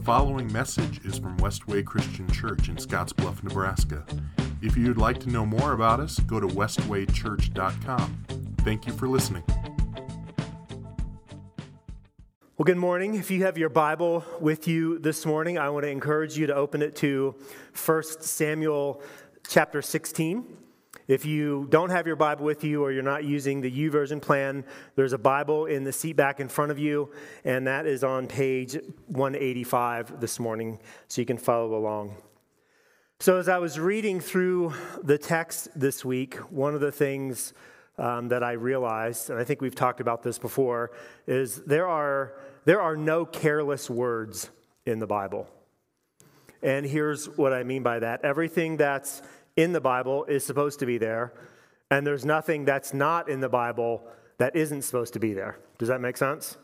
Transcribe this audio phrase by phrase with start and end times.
[0.00, 4.02] The following message is from Westway Christian Church in Scottsbluff, Nebraska.
[4.62, 8.24] If you'd like to know more about us, go to westwaychurch.com.
[8.60, 9.42] Thank you for listening.
[12.56, 13.14] Well, good morning.
[13.14, 16.54] If you have your Bible with you this morning, I want to encourage you to
[16.54, 17.34] open it to
[17.84, 19.02] 1 Samuel
[19.46, 20.46] chapter 16.
[21.10, 24.64] If you don't have your Bible with you or you're not using the YouVersion plan,
[24.94, 27.10] there's a Bible in the seat back in front of you,
[27.44, 32.14] and that is on page 185 this morning, so you can follow along.
[33.18, 37.54] So, as I was reading through the text this week, one of the things
[37.98, 40.92] um, that I realized, and I think we've talked about this before,
[41.26, 42.34] is there are,
[42.66, 44.48] there are no careless words
[44.86, 45.48] in the Bible.
[46.62, 49.22] And here's what I mean by that everything that's
[49.62, 51.32] in the Bible is supposed to be there,
[51.90, 54.02] and there's nothing that's not in the Bible
[54.38, 55.58] that isn't supposed to be there.
[55.78, 56.56] Does that make sense?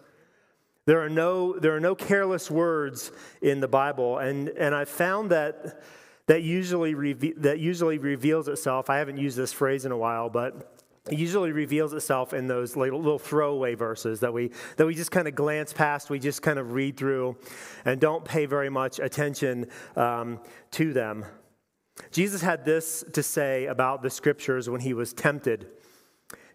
[0.86, 3.10] There are no, there are no careless words
[3.42, 5.82] in the Bible, and, and I found that
[6.26, 8.90] that usually, reve- that usually reveals itself.
[8.90, 12.76] I haven't used this phrase in a while, but it usually reveals itself in those
[12.76, 16.42] little, little throwaway verses that we, that we just kind of glance past, we just
[16.42, 17.36] kind of read through,
[17.84, 20.40] and don't pay very much attention um,
[20.72, 21.24] to them.
[22.10, 25.68] Jesus had this to say about the scriptures when he was tempted.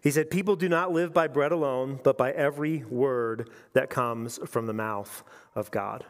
[0.02, 4.38] He said, People do not live by bread alone, but by every word that comes
[4.46, 5.22] from the mouth
[5.54, 6.04] of God.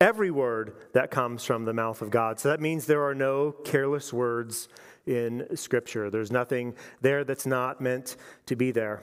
[0.00, 2.40] Every word that comes from the mouth of God.
[2.40, 4.68] So that means there are no careless words
[5.06, 6.10] in Scripture.
[6.10, 9.02] There's nothing there that's not meant to be there.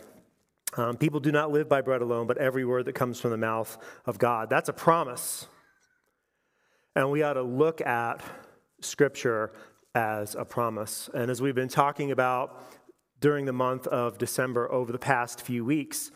[0.78, 3.38] Um, people do not live by bread alone, but every word that comes from the
[3.38, 4.50] mouth of God.
[4.50, 5.48] That's a promise.
[6.96, 8.22] And we ought to look at
[8.82, 9.52] Scripture
[9.96, 11.10] as a promise.
[11.14, 12.64] And as we've been talking about
[13.20, 16.12] during the month of December over the past few weeks,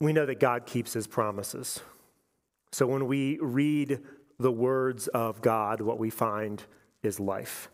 [0.00, 1.80] we know that God keeps his promises.
[2.72, 4.00] So when we read
[4.38, 6.62] the words of God, what we find
[7.02, 7.70] is life.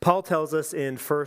[0.00, 1.26] Paul tells us in 1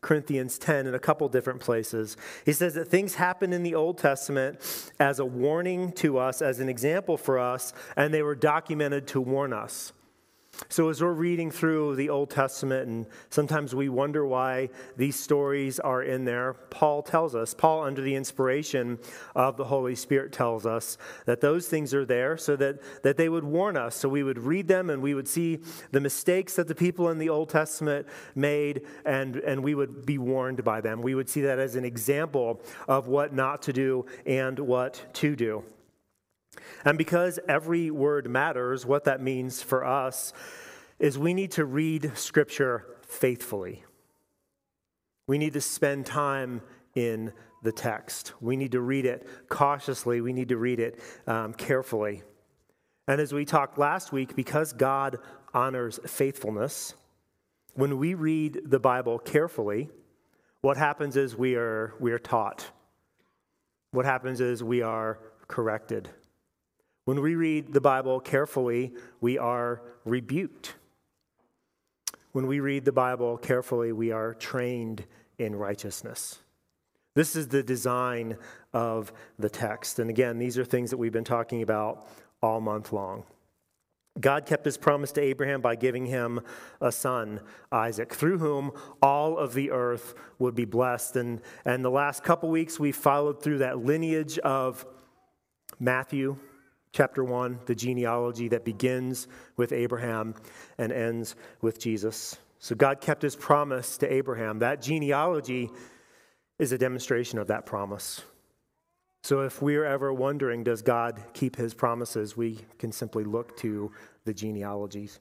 [0.00, 2.16] Corinthians 10 in a couple different places.
[2.44, 6.60] He says that things happen in the Old Testament as a warning to us, as
[6.60, 9.92] an example for us, and they were documented to warn us.
[10.68, 15.80] So, as we're reading through the Old Testament, and sometimes we wonder why these stories
[15.80, 18.98] are in there, Paul tells us, Paul, under the inspiration
[19.34, 23.28] of the Holy Spirit, tells us that those things are there so that, that they
[23.28, 23.96] would warn us.
[23.96, 25.60] So, we would read them and we would see
[25.92, 30.18] the mistakes that the people in the Old Testament made, and, and we would be
[30.18, 31.00] warned by them.
[31.00, 35.34] We would see that as an example of what not to do and what to
[35.34, 35.64] do.
[36.84, 40.32] And because every word matters, what that means for us
[40.98, 43.84] is we need to read Scripture faithfully.
[45.26, 46.62] We need to spend time
[46.94, 48.32] in the text.
[48.40, 50.20] We need to read it cautiously.
[50.20, 52.22] We need to read it um, carefully.
[53.06, 55.18] And as we talked last week, because God
[55.52, 56.94] honors faithfulness,
[57.74, 59.90] when we read the Bible carefully,
[60.62, 62.70] what happens is we are, we are taught.
[63.92, 65.18] What happens is we are
[65.48, 66.08] corrected.
[67.10, 70.76] When we read the Bible carefully, we are rebuked.
[72.30, 75.04] When we read the Bible carefully, we are trained
[75.36, 76.38] in righteousness.
[77.16, 78.36] This is the design
[78.72, 79.98] of the text.
[79.98, 82.06] And again, these are things that we've been talking about
[82.44, 83.24] all month long.
[84.20, 86.38] God kept his promise to Abraham by giving him
[86.80, 87.40] a son,
[87.72, 88.70] Isaac, through whom
[89.02, 91.16] all of the earth would be blessed.
[91.16, 94.86] And, and the last couple weeks, we followed through that lineage of
[95.80, 96.36] Matthew,
[96.92, 100.34] chapter 1, the genealogy that begins with Abraham
[100.78, 102.38] and ends with Jesus.
[102.58, 104.58] So God kept his promise to Abraham.
[104.58, 105.70] That genealogy
[106.58, 108.22] is a demonstration of that promise.
[109.22, 113.92] So if we're ever wondering, does God keep his promises, we can simply look to
[114.24, 115.20] the genealogies.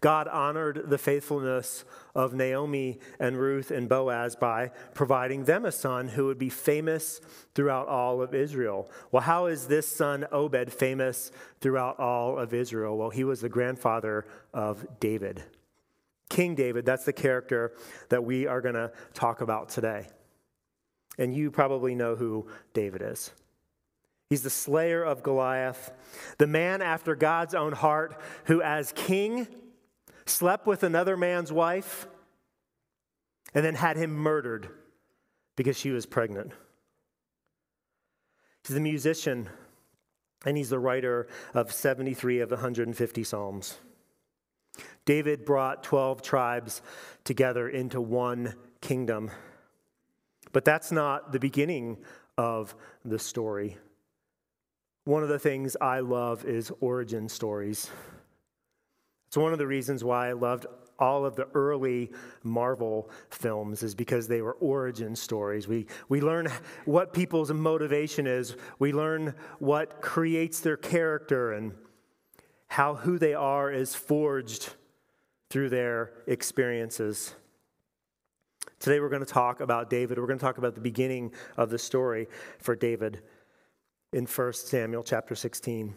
[0.00, 6.08] God honored the faithfulness of Naomi and Ruth and Boaz by providing them a son
[6.08, 7.20] who would be famous
[7.54, 8.90] throughout all of Israel.
[9.10, 12.96] Well, how is this son Obed famous throughout all of Israel?
[12.96, 15.42] Well, he was the grandfather of David.
[16.30, 17.72] King David, that's the character
[18.08, 20.06] that we are going to talk about today.
[21.18, 23.30] And you probably know who David is.
[24.30, 25.92] He's the slayer of Goliath,
[26.38, 29.46] the man after God's own heart, who, as king,
[30.26, 32.06] slept with another man's wife,
[33.54, 34.68] and then had him murdered
[35.56, 36.52] because she was pregnant.
[38.66, 39.48] He's a musician,
[40.44, 43.76] and he's the writer of 73 of the 150 Psalms.
[45.04, 46.82] David brought 12 tribes
[47.24, 49.30] together into one kingdom.
[50.52, 51.98] But that's not the beginning
[52.38, 52.74] of
[53.04, 53.76] the story.
[55.04, 57.90] One of the things I love is origin stories.
[59.34, 60.66] It's one of the reasons why I loved
[60.96, 62.12] all of the early
[62.44, 65.66] Marvel films is because they were origin stories.
[65.66, 66.52] We, we learn
[66.84, 71.72] what people's motivation is, we learn what creates their character and
[72.68, 74.72] how who they are is forged
[75.50, 77.34] through their experiences.
[78.78, 80.16] Today we're going to talk about David.
[80.16, 82.28] We're going to talk about the beginning of the story
[82.60, 83.20] for David
[84.12, 85.92] in 1 Samuel chapter 16.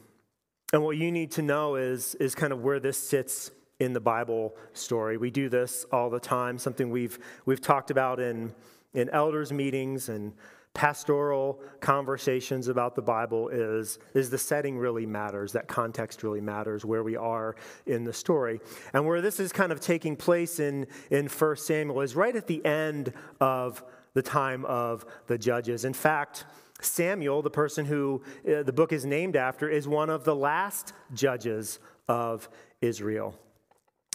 [0.73, 4.01] And what you need to know is, is kind of where this sits in the
[4.01, 5.17] Bible story.
[5.17, 8.53] We do this all the time, something we've, we've talked about in,
[8.93, 10.33] in elders' meetings and
[10.73, 16.83] pastoral conversations about the Bible is, is the setting really matters, that context really matters,
[16.83, 17.55] where we are
[17.85, 18.59] in the story.
[18.93, 22.45] And where this is kind of taking place in, in 1 Samuel is right at
[22.45, 25.85] the end of the time of the judges.
[25.85, 26.45] In fact,
[26.81, 30.94] Samuel, the person who uh, the book is named after, is one of the last
[31.13, 32.50] judges of
[32.81, 33.38] Israel.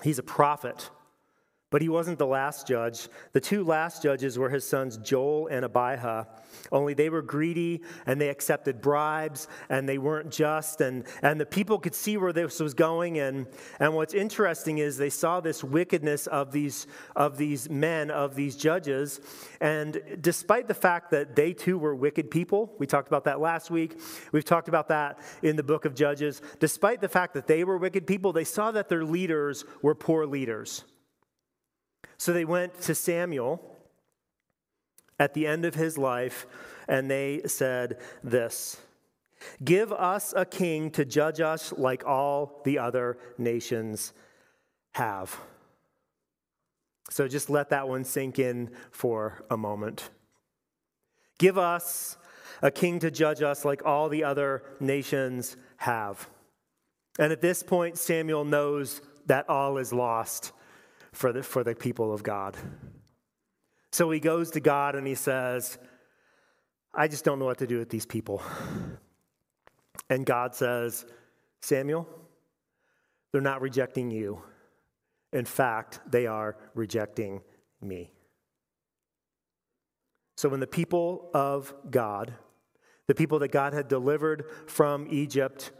[0.03, 0.91] He's a prophet,
[1.73, 3.09] but he wasn't the last judge.
[3.33, 6.29] The two last judges were his sons Joel and Abijah.
[6.71, 10.83] Only they were greedy and they accepted bribes and they weren't just.
[10.83, 13.19] And, and the people could see where this was going.
[13.19, 13.47] And,
[13.81, 16.87] and what's interesting is they saw this wickedness of these,
[17.17, 19.21] of these men, of these judges.
[19.63, 23.71] And despite the fact that they too were wicked people, we talked about that last
[23.71, 23.99] week,
[24.31, 26.43] we've talked about that in the book of Judges.
[26.61, 30.27] Despite the fact that they were wicked people, they saw that their leaders were poor
[30.27, 30.85] leaders.
[32.23, 33.61] So they went to Samuel
[35.19, 36.47] at the end of his life,
[36.87, 38.81] and they said this
[39.65, 44.13] Give us a king to judge us like all the other nations
[44.93, 45.37] have.
[47.11, 50.11] So just let that one sink in for a moment.
[51.41, 52.17] Give us
[52.63, 56.29] a king to judge us like all the other nations have.
[57.19, 60.53] And at this point, Samuel knows that all is lost
[61.13, 62.57] for the, for the people of God.
[63.93, 65.79] So he goes to God and he says,
[66.95, 68.43] I just don't know what to do with these people.
[70.09, 71.07] And God says,
[71.61, 72.09] Samuel,
[73.33, 74.43] they're not rejecting you.
[75.33, 77.41] In fact, they are rejecting
[77.81, 78.11] me.
[80.37, 82.35] So when the people of God,
[83.07, 85.71] the people that God had delivered from Egypt,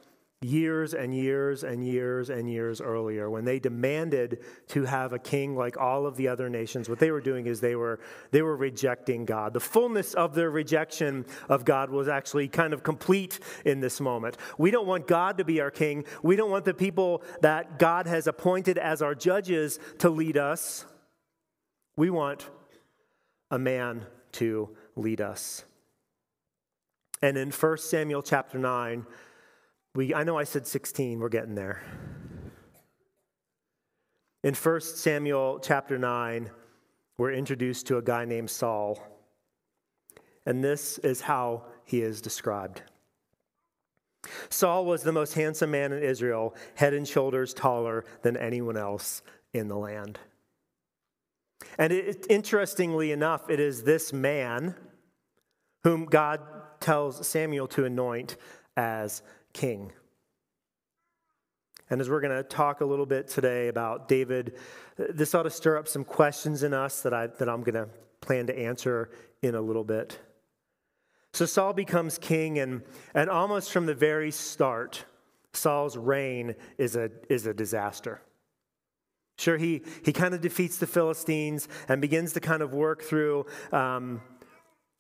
[0.43, 5.57] years and years and years and years earlier when they demanded to have a king
[5.57, 8.01] like all of the other nations what they were doing is they were
[8.31, 9.53] they were rejecting god.
[9.53, 14.37] The fullness of their rejection of god was actually kind of complete in this moment.
[14.59, 16.05] We don't want god to be our king.
[16.23, 20.87] We don't want the people that god has appointed as our judges to lead us.
[21.97, 22.49] We want
[23.51, 25.65] a man to lead us.
[27.21, 29.07] And in 1 samuel chapter 9
[29.95, 31.83] we, I know I said 16, we're getting there.
[34.43, 36.51] In 1 Samuel chapter 9,
[37.19, 38.99] we're introduced to a guy named Saul.
[40.47, 42.83] And this is how he is described.
[44.49, 49.23] Saul was the most handsome man in Israel, head and shoulders taller than anyone else
[49.53, 50.19] in the land.
[51.79, 54.75] And it, interestingly enough, it is this man
[55.85, 56.41] whom God
[56.81, 58.37] tells Samuel to anoint
[58.77, 59.23] as
[59.53, 59.93] king.
[61.91, 64.57] And as we're going to talk a little bit today about David,
[64.97, 67.89] this ought to stir up some questions in us that, I, that I'm going to
[68.21, 69.11] plan to answer
[69.43, 70.19] in a little bit.
[71.35, 72.83] So Saul becomes king, and,
[73.15, 75.05] and almost from the very start,
[75.53, 78.23] Saul's reign is a, is a disaster.
[79.39, 83.47] Sure, he, he kind of defeats the Philistines and begins to kind of work through
[83.73, 84.21] um,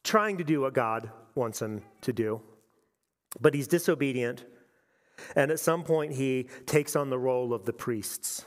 [0.04, 2.40] trying to do what God wants him to do.
[3.40, 4.44] But he's disobedient.
[5.36, 8.44] And at some point, he takes on the role of the priests.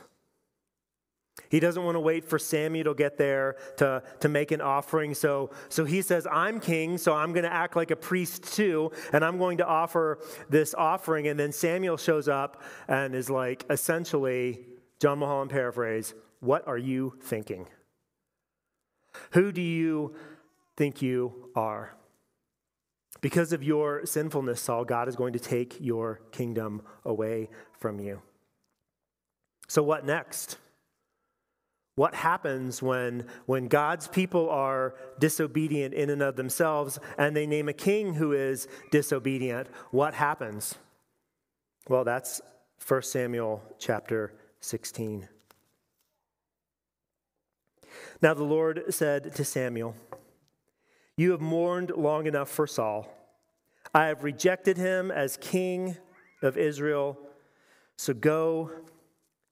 [1.48, 5.14] He doesn't want to wait for Samuel to get there to, to make an offering.
[5.14, 8.90] So, so he says, I'm king, so I'm going to act like a priest too,
[9.12, 11.28] and I'm going to offer this offering.
[11.28, 14.66] And then Samuel shows up and is like, essentially,
[14.98, 17.68] John Mulholland paraphrase, What are you thinking?
[19.32, 20.14] Who do you
[20.76, 21.96] think you are?
[23.20, 28.22] Because of your sinfulness, Saul, God is going to take your kingdom away from you.
[29.68, 30.58] So, what next?
[31.96, 37.70] What happens when, when God's people are disobedient in and of themselves and they name
[37.70, 39.68] a king who is disobedient?
[39.92, 40.74] What happens?
[41.88, 42.42] Well, that's
[42.86, 45.26] 1 Samuel chapter 16.
[48.20, 49.94] Now the Lord said to Samuel,
[51.16, 53.08] you have mourned long enough for Saul.
[53.94, 55.96] I have rejected him as king
[56.42, 57.18] of Israel.
[57.96, 58.70] So go,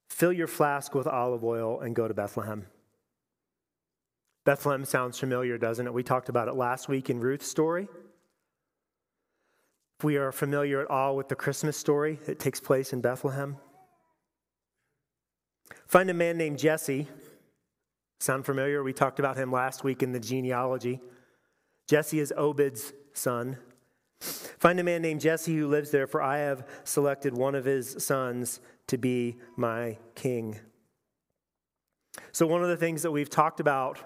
[0.09, 2.67] fill your flask with olive oil, and go to Bethlehem.
[4.45, 5.93] Bethlehem sounds familiar, doesn't it?
[5.93, 7.87] We talked about it last week in Ruth's story.
[9.97, 13.57] If we are familiar at all with the Christmas story that takes place in Bethlehem,
[15.87, 17.07] find a man named Jesse.
[18.19, 18.83] Sound familiar?
[18.83, 21.01] We talked about him last week in the genealogy.
[21.87, 23.57] Jesse is Obed's son.
[24.19, 27.95] Find a man named Jesse who lives there, for I have selected one of his
[28.03, 30.59] sons to be my king.
[32.31, 33.99] So, one of the things that we've talked about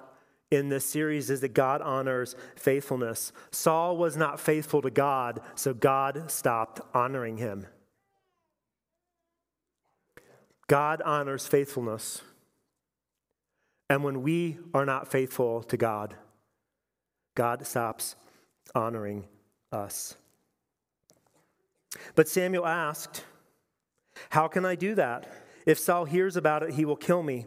[0.52, 3.32] in this series is that God honors faithfulness.
[3.52, 7.68] Saul was not faithful to God, so God stopped honoring him.
[10.68, 12.22] God honors faithfulness.
[13.90, 16.16] And when we are not faithful to God,
[17.40, 18.18] God stops
[18.76, 19.24] honoring
[19.72, 20.18] us.
[22.14, 23.24] But Samuel asked,
[24.32, 25.26] How can I do that?
[25.66, 27.46] If Saul hears about it, he will kill me.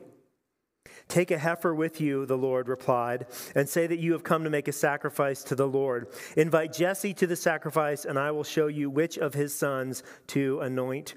[1.09, 4.49] Take a heifer with you, the Lord replied, and say that you have come to
[4.49, 6.07] make a sacrifice to the Lord.
[6.39, 10.61] Invite Jesse to the sacrifice, and I will show you which of his sons to
[10.61, 11.17] anoint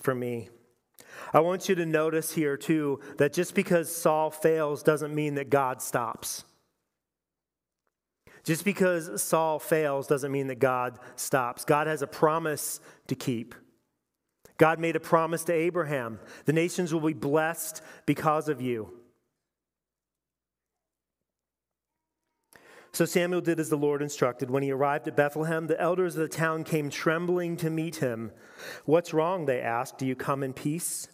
[0.00, 0.48] for me.
[1.34, 5.50] I want you to notice here, too, that just because Saul fails doesn't mean that
[5.50, 6.44] God stops.
[8.44, 11.64] Just because Saul fails doesn't mean that God stops.
[11.64, 13.54] God has a promise to keep.
[14.58, 18.92] God made a promise to Abraham the nations will be blessed because of you.
[22.92, 24.50] So Samuel did as the Lord instructed.
[24.50, 28.30] When he arrived at Bethlehem, the elders of the town came trembling to meet him.
[28.84, 29.46] What's wrong?
[29.46, 29.98] They asked.
[29.98, 31.08] Do you come in peace?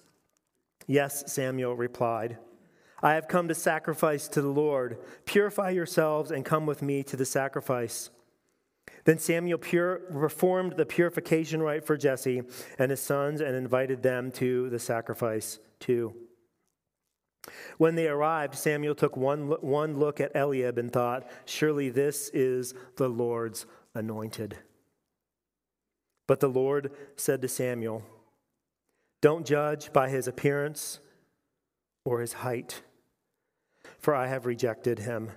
[0.87, 2.37] Yes, Samuel replied.
[3.02, 4.99] I have come to sacrifice to the Lord.
[5.25, 8.11] Purify yourselves and come with me to the sacrifice.
[9.04, 12.42] Then Samuel pure, performed the purification rite for Jesse
[12.78, 16.14] and his sons and invited them to the sacrifice too.
[17.78, 22.75] When they arrived, Samuel took one, one look at Eliab and thought, Surely this is
[22.97, 23.64] the Lord's
[23.95, 24.59] anointed.
[26.26, 28.04] But the Lord said to Samuel,
[29.23, 31.00] Don't judge by his appearance
[32.04, 32.83] or his height,
[34.00, 35.30] for I have rejected him.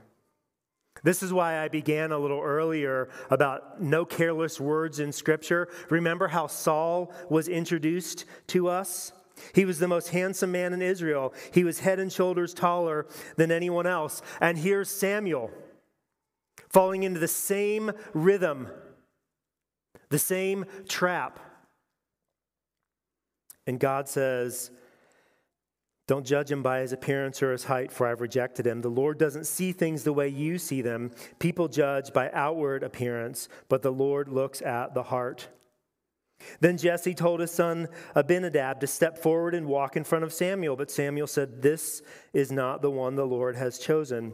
[1.04, 5.68] This is why I began a little earlier about no careless words in Scripture.
[5.90, 9.12] Remember how Saul was introduced to us?
[9.54, 11.34] He was the most handsome man in Israel.
[11.52, 14.22] He was head and shoulders taller than anyone else.
[14.40, 15.52] And here's Samuel
[16.70, 18.68] falling into the same rhythm,
[20.10, 21.40] the same trap.
[23.68, 24.72] And God says,
[26.06, 28.82] Don't judge him by his appearance or his height, for I've rejected him.
[28.82, 31.12] The Lord doesn't see things the way you see them.
[31.40, 35.48] People judge by outward appearance, but the Lord looks at the heart.
[36.60, 40.76] Then Jesse told his son Abinadab to step forward and walk in front of Samuel,
[40.76, 42.02] but Samuel said, This
[42.34, 44.34] is not the one the Lord has chosen.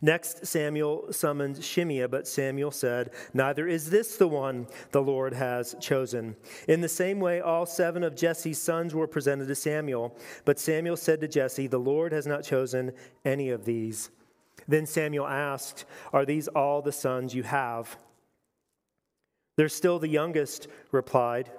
[0.00, 5.74] Next, Samuel summoned Shimea, but Samuel said, Neither is this the one the Lord has
[5.80, 6.36] chosen.
[6.68, 10.16] In the same way, all seven of Jesse's sons were presented to Samuel.
[10.44, 12.92] But Samuel said to Jesse, The Lord has not chosen
[13.24, 14.10] any of these.
[14.68, 17.98] Then Samuel asked, Are these all the sons you have?
[19.56, 21.50] They're still the youngest, replied,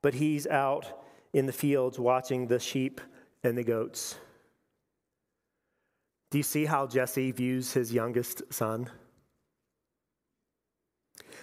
[0.00, 1.04] but he's out
[1.34, 3.00] in the fields watching the sheep
[3.44, 4.16] and the goats.
[6.30, 8.90] Do you see how Jesse views his youngest son?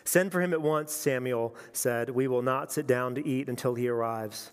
[0.03, 2.11] Send for him at once, Samuel said.
[2.11, 4.51] We will not sit down to eat until he arrives.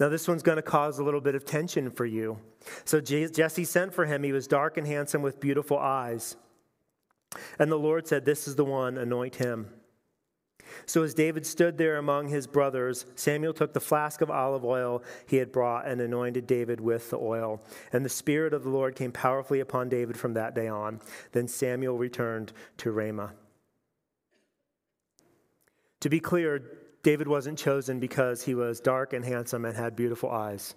[0.00, 2.38] Now, this one's going to cause a little bit of tension for you.
[2.84, 4.24] So, Jesse sent for him.
[4.24, 6.36] He was dark and handsome with beautiful eyes.
[7.60, 9.68] And the Lord said, This is the one, anoint him.
[10.86, 15.02] So as David stood there among his brothers, Samuel took the flask of olive oil
[15.26, 17.62] he had brought and anointed David with the oil.
[17.92, 21.00] And the Spirit of the Lord came powerfully upon David from that day on.
[21.32, 23.32] Then Samuel returned to Ramah.
[26.00, 26.62] To be clear,
[27.02, 30.74] David wasn't chosen because he was dark and handsome and had beautiful eyes.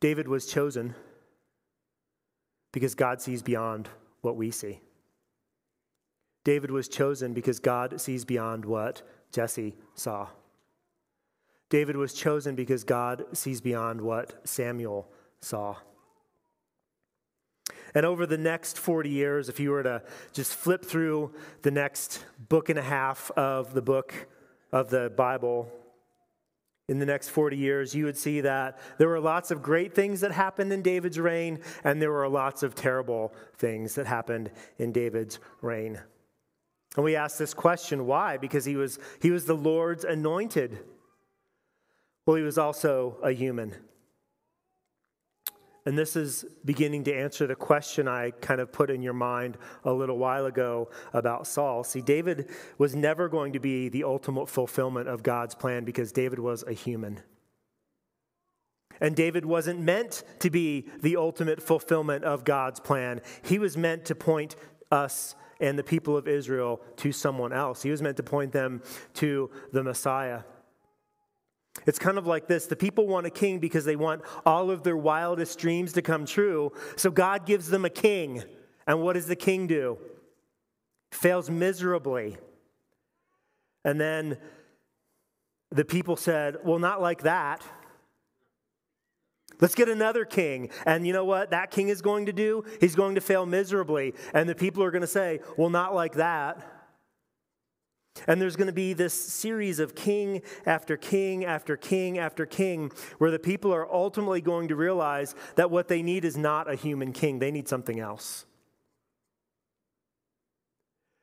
[0.00, 0.94] David was chosen
[2.72, 3.88] because God sees beyond
[4.22, 4.80] what we see.
[6.44, 10.28] David was chosen because God sees beyond what Jesse saw.
[11.68, 15.08] David was chosen because God sees beyond what Samuel
[15.40, 15.76] saw.
[17.94, 21.32] And over the next 40 years, if you were to just flip through
[21.62, 24.28] the next book and a half of the book
[24.72, 25.70] of the Bible,
[26.88, 30.20] in the next 40 years, you would see that there were lots of great things
[30.22, 34.90] that happened in David's reign, and there were lots of terrible things that happened in
[34.90, 36.00] David's reign.
[36.96, 38.36] And we ask this question why?
[38.36, 40.78] Because he was, he was the Lord's anointed.
[42.26, 43.74] Well, he was also a human.
[45.86, 49.56] And this is beginning to answer the question I kind of put in your mind
[49.84, 51.84] a little while ago about Saul.
[51.84, 56.38] See, David was never going to be the ultimate fulfillment of God's plan because David
[56.38, 57.20] was a human.
[59.00, 63.22] And David wasn't meant to be the ultimate fulfillment of God's plan.
[63.42, 64.56] He was meant to point
[64.90, 67.82] us and the people of Israel to someone else.
[67.82, 68.82] He was meant to point them
[69.14, 70.40] to the Messiah.
[71.86, 74.82] It's kind of like this the people want a king because they want all of
[74.82, 76.72] their wildest dreams to come true.
[76.96, 78.42] So God gives them a king.
[78.86, 79.98] And what does the king do?
[81.12, 82.36] Fails miserably.
[83.84, 84.38] And then
[85.70, 87.62] the people said, Well, not like that.
[89.60, 90.70] Let's get another king.
[90.86, 92.64] And you know what that king is going to do?
[92.80, 94.14] He's going to fail miserably.
[94.34, 96.66] And the people are going to say, Well, not like that.
[98.26, 102.90] And there's going to be this series of king after king after king after king
[103.18, 106.74] where the people are ultimately going to realize that what they need is not a
[106.74, 108.46] human king, they need something else.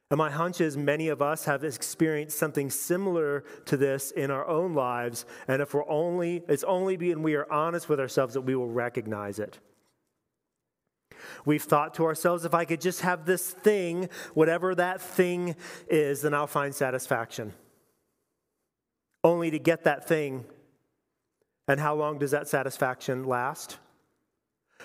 [0.10, 4.48] And my hunch is many of us have experienced something similar to this in our
[4.48, 5.26] own lives.
[5.48, 8.70] And if we're only, it's only being we are honest with ourselves that we will
[8.70, 9.60] recognize it.
[11.46, 15.56] We've thought to ourselves, if I could just have this thing, whatever that thing
[15.90, 17.54] is, then I'll find satisfaction.
[19.26, 20.46] Only to get that thing.
[21.68, 23.78] And how long does that satisfaction last?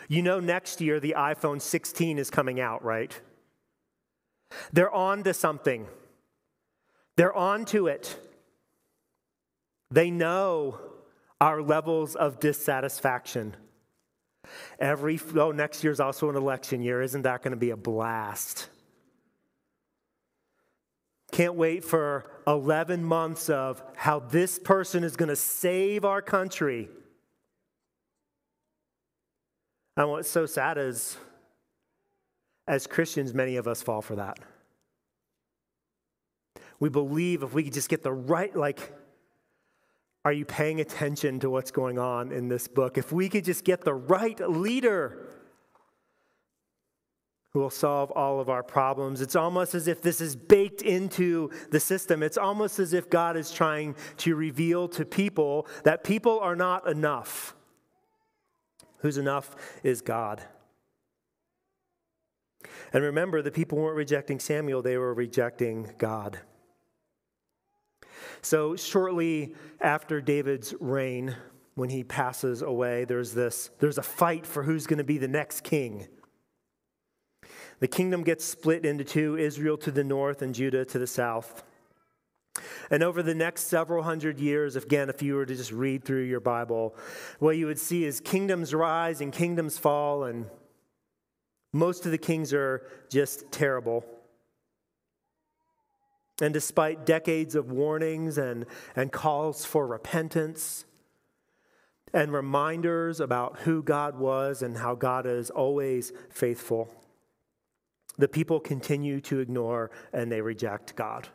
[0.08, 3.20] You know, next year the iPhone 16 is coming out, right?
[4.72, 5.86] They're on to something.
[7.16, 8.16] They're on to it.
[9.90, 10.78] They know
[11.40, 13.56] our levels of dissatisfaction.
[14.78, 17.02] Every, oh, next year's also an election year.
[17.02, 18.68] Isn't that going to be a blast?
[21.32, 26.88] Can't wait for 11 months of how this person is going to save our country.
[29.96, 31.16] And what's so sad is,
[32.66, 34.38] as Christians, many of us fall for that.
[36.80, 38.92] We believe if we could just get the right, like,
[40.24, 42.96] are you paying attention to what's going on in this book?
[42.96, 45.28] If we could just get the right leader
[47.52, 51.50] who will solve all of our problems, it's almost as if this is baked into
[51.70, 52.22] the system.
[52.22, 56.88] It's almost as if God is trying to reveal to people that people are not
[56.88, 57.54] enough.
[58.98, 60.42] Who's enough is God.
[62.92, 66.40] And remember, the people weren't rejecting Samuel, they were rejecting God.
[68.40, 71.36] So, shortly after David's reign,
[71.74, 75.28] when he passes away, there's this there's a fight for who's going to be the
[75.28, 76.08] next king.
[77.80, 81.64] The kingdom gets split into two Israel to the north and Judah to the south.
[82.90, 86.24] And over the next several hundred years, again, if you were to just read through
[86.24, 86.94] your Bible,
[87.38, 90.46] what you would see is kingdoms rise and kingdoms fall, and
[91.72, 94.04] most of the kings are just terrible.
[96.40, 100.84] And despite decades of warnings and, and calls for repentance
[102.12, 106.92] and reminders about who God was and how God is always faithful,
[108.18, 111.28] the people continue to ignore and they reject God.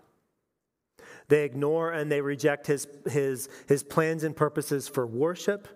[1.29, 5.67] They ignore and they reject his, his, his plans and purposes for worship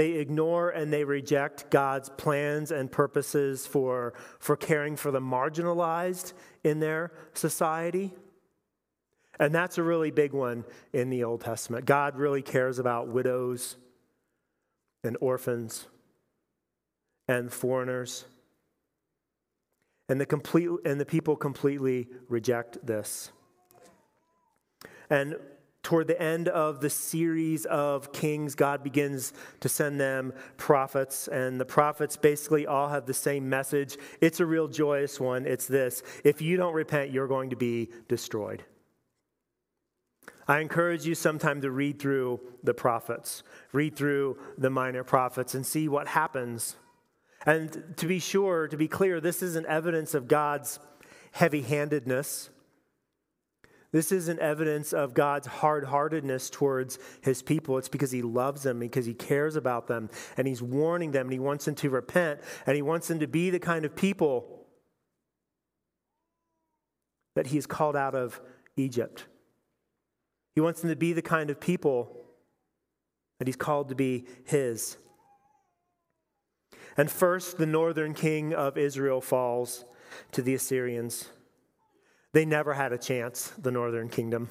[0.00, 6.32] they ignore and they reject God's plans and purposes for, for caring for the marginalized
[6.64, 8.10] in their society.
[9.38, 11.84] And that's a really big one in the Old Testament.
[11.84, 13.76] God really cares about widows
[15.04, 15.86] and orphans
[17.28, 18.24] and foreigners.
[20.08, 23.32] And the, complete, and the people completely reject this.
[25.10, 25.36] And
[25.82, 31.60] toward the end of the series of kings, God begins to send them prophets, and
[31.60, 33.96] the prophets basically all have the same message.
[34.20, 35.46] It's a real joyous one.
[35.46, 38.64] It's this if you don't repent, you're going to be destroyed.
[40.46, 45.64] I encourage you sometime to read through the prophets, read through the minor prophets, and
[45.64, 46.76] see what happens.
[47.46, 50.78] And to be sure, to be clear, this isn't evidence of God's
[51.32, 52.50] heavy handedness
[53.92, 57.76] this isn't evidence of God's hard heartedness towards his people.
[57.76, 61.32] It's because he loves them, because he cares about them, and he's warning them, and
[61.32, 64.66] he wants them to repent, and he wants them to be the kind of people
[67.34, 68.40] that he's called out of
[68.76, 69.26] Egypt.
[70.54, 72.16] He wants them to be the kind of people
[73.38, 74.98] that he's called to be his.
[76.96, 79.84] And first, the northern king of Israel falls
[80.32, 81.28] to the Assyrians.
[82.32, 84.50] They never had a chance, the northern kingdom.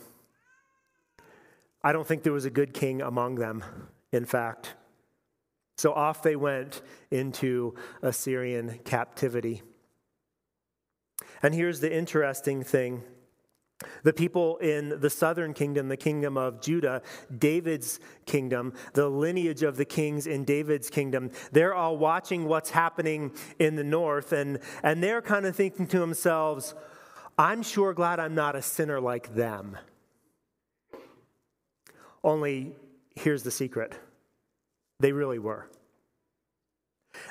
[1.82, 3.64] I don't think there was a good king among them,
[4.12, 4.76] in fact.
[5.78, 9.62] So off they went into Assyrian captivity.
[11.42, 13.04] And here's the interesting thing
[14.04, 17.02] the people in the southern kingdom, the kingdom of Judah,
[17.38, 23.32] David's kingdom, the lineage of the kings in David's kingdom, they're all watching what's happening
[23.58, 26.76] in the north, and, and they're kind of thinking to themselves,
[27.40, 29.78] I'm sure glad I'm not a sinner like them.
[32.22, 32.76] Only
[33.16, 33.98] here's the secret
[35.00, 35.70] they really were.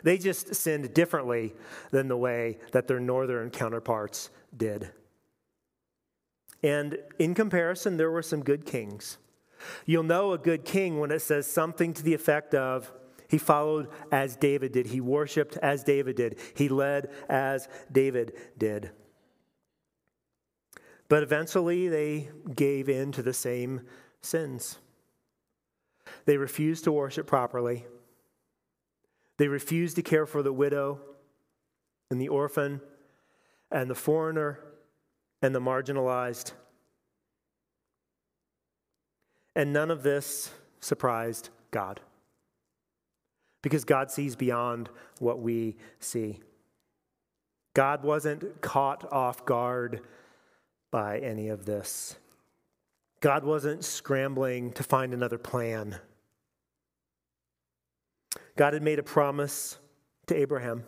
[0.02, 1.54] They just sinned differently
[1.90, 4.90] than the way that their northern counterparts did.
[6.62, 9.18] And in comparison, there were some good kings.
[9.84, 12.90] You'll know a good king when it says something to the effect of,
[13.28, 14.86] he followed as David did.
[14.86, 16.38] He worshiped as David did.
[16.56, 18.90] He led as David did.
[21.08, 23.82] But eventually, they gave in to the same
[24.20, 24.78] sins.
[26.26, 27.86] They refused to worship properly.
[29.38, 31.00] They refused to care for the widow
[32.10, 32.80] and the orphan
[33.70, 34.60] and the foreigner
[35.40, 36.52] and the marginalized.
[39.54, 42.00] And none of this surprised God.
[43.62, 46.40] Because God sees beyond what we see.
[47.74, 50.00] God wasn't caught off guard
[50.90, 52.16] by any of this.
[53.20, 55.98] God wasn't scrambling to find another plan.
[58.56, 59.78] God had made a promise
[60.26, 60.84] to Abraham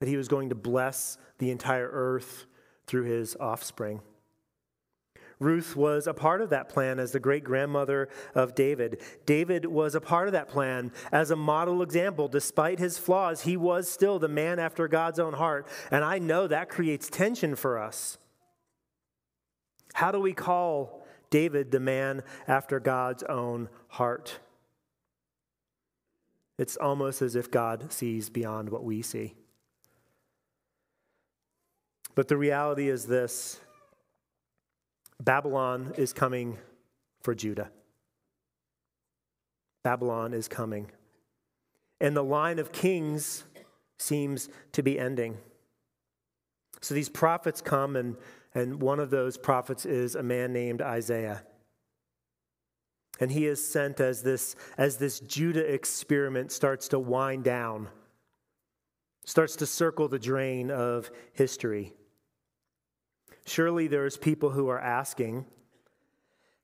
[0.00, 2.46] that he was going to bless the entire earth
[2.86, 4.00] through his offspring.
[5.38, 9.00] Ruth was a part of that plan as the great grandmother of David.
[9.24, 12.28] David was a part of that plan as a model example.
[12.28, 15.66] Despite his flaws, he was still the man after God's own heart.
[15.90, 18.18] And I know that creates tension for us.
[20.00, 24.38] How do we call David the man after God's own heart?
[26.56, 29.34] It's almost as if God sees beyond what we see.
[32.14, 33.60] But the reality is this
[35.20, 36.56] Babylon is coming
[37.20, 37.70] for Judah.
[39.84, 40.90] Babylon is coming.
[42.00, 43.44] And the line of kings
[43.98, 45.36] seems to be ending.
[46.80, 48.16] So these prophets come, and,
[48.54, 51.42] and one of those prophets is a man named Isaiah.
[53.20, 57.88] And he is sent as this, as this Judah experiment starts to wind down,
[59.24, 61.92] starts to circle the drain of history.
[63.44, 65.44] Surely there's people who are asking,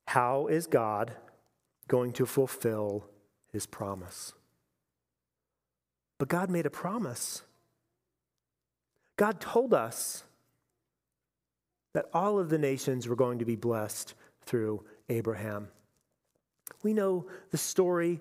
[0.07, 1.15] how is God
[1.89, 3.07] going to fulfill
[3.53, 4.33] his promise?
[6.19, 7.43] But God made a promise.
[9.17, 10.25] God told us
[11.97, 14.13] that all of the nations were going to be blessed
[14.45, 15.69] through Abraham.
[16.83, 18.21] We know the story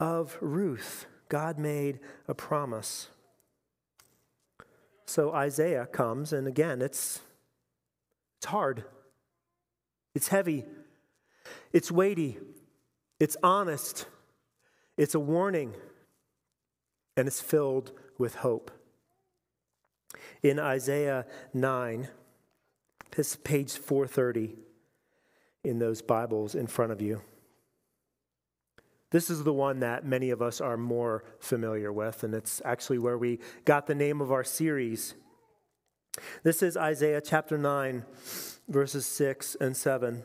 [0.00, 1.06] of Ruth.
[1.28, 3.06] God made a promise.
[5.04, 7.20] So Isaiah comes, and again, it's
[8.38, 8.82] it's hard,
[10.16, 10.64] it's heavy,
[11.72, 12.38] it's weighty,
[13.20, 14.06] it's honest,
[14.96, 15.76] it's a warning,
[17.16, 18.72] and it's filled with hope.
[20.42, 22.08] In Isaiah 9,
[23.16, 24.56] this is page 430
[25.64, 27.22] in those Bibles in front of you.
[29.10, 32.98] This is the one that many of us are more familiar with, and it's actually
[32.98, 35.14] where we got the name of our series.
[36.42, 38.04] This is Isaiah chapter 9,
[38.68, 40.22] verses 6 and 7.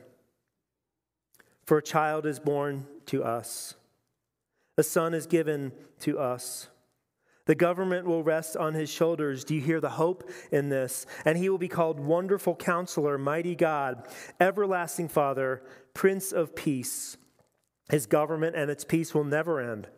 [1.64, 3.76] For a child is born to us,
[4.78, 6.68] a son is given to us.
[7.52, 9.44] The government will rest on his shoulders.
[9.44, 11.06] Do you hear the hope in this?
[11.26, 14.08] And he will be called Wonderful Counselor, Mighty God,
[14.40, 15.62] Everlasting Father,
[15.94, 17.18] Prince of Peace.
[17.90, 19.90] His government and its peace will never end.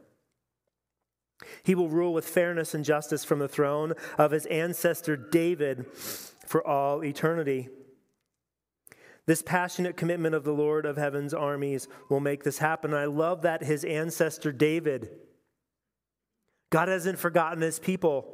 [1.62, 5.86] He will rule with fairness and justice from the throne of his ancestor David
[6.48, 7.70] for all eternity.
[9.28, 12.96] This passionate commitment of the Lord of heaven's armies will make this happen.
[12.96, 15.12] I love that his ancestor David,
[16.74, 18.26] God hasn't forgotten his people.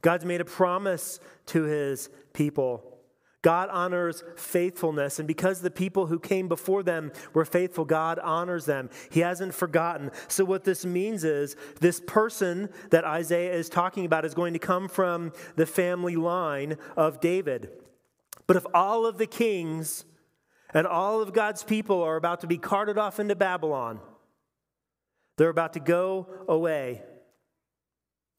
[0.00, 3.00] God's made a promise to his people.
[3.42, 8.64] God honors faithfulness, and because the people who came before them were faithful, God honors
[8.64, 8.90] them.
[9.10, 10.12] He hasn't forgotten.
[10.28, 14.60] So, what this means is this person that Isaiah is talking about is going to
[14.60, 17.72] come from the family line of David.
[18.46, 20.04] But if all of the kings
[20.72, 23.98] and all of God's people are about to be carted off into Babylon,
[25.40, 27.00] they're about to go away,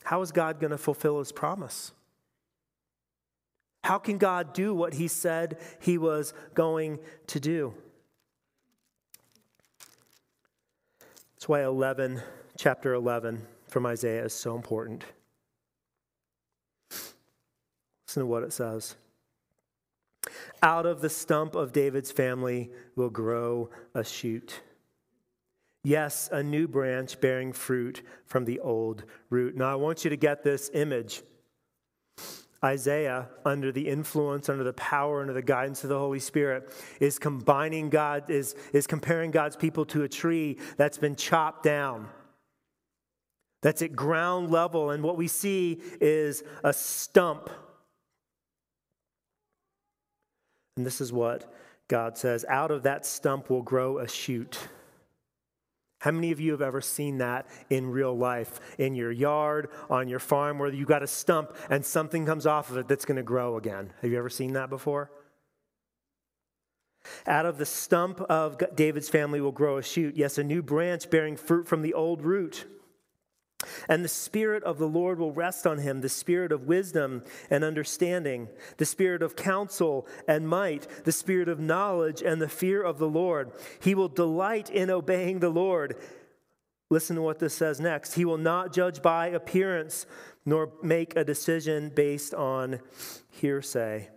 [0.03, 1.93] how is God going to fulfill his promise?
[3.83, 7.73] How can God do what he said he was going to do?
[11.33, 12.21] That's why 11,
[12.55, 15.03] chapter 11 from Isaiah is so important.
[16.91, 18.95] Listen to what it says.
[20.61, 24.61] Out of the stump of David's family will grow a shoot.
[25.83, 29.55] Yes, a new branch bearing fruit from the old root.
[29.55, 31.23] Now, I want you to get this image.
[32.63, 37.17] Isaiah, under the influence, under the power, under the guidance of the Holy Spirit, is
[37.17, 42.07] combining God, is, is comparing God's people to a tree that's been chopped down.
[43.63, 44.91] That's at ground level.
[44.91, 47.49] And what we see is a stump.
[50.77, 51.51] And this is what
[51.87, 54.59] God says out of that stump will grow a shoot.
[56.01, 60.07] How many of you have ever seen that in real life, in your yard, on
[60.07, 63.17] your farm, where you've got a stump and something comes off of it that's going
[63.17, 63.93] to grow again?
[64.01, 65.11] Have you ever seen that before?
[67.27, 71.07] Out of the stump of David's family will grow a shoot, yes, a new branch
[71.11, 72.65] bearing fruit from the old root.
[73.91, 77.61] And the Spirit of the Lord will rest on him the Spirit of wisdom and
[77.61, 82.99] understanding, the Spirit of counsel and might, the Spirit of knowledge and the fear of
[82.99, 83.51] the Lord.
[83.81, 85.97] He will delight in obeying the Lord.
[86.89, 88.13] Listen to what this says next.
[88.13, 90.05] He will not judge by appearance,
[90.45, 92.79] nor make a decision based on
[93.29, 94.07] hearsay.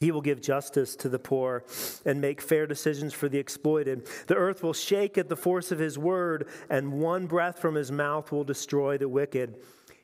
[0.00, 1.64] He will give justice to the poor
[2.04, 4.06] and make fair decisions for the exploited.
[4.28, 7.90] The earth will shake at the force of his word, and one breath from his
[7.90, 9.56] mouth will destroy the wicked.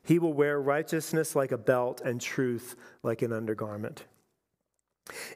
[0.02, 4.04] He will wear righteousness like a belt and truth like an undergarment.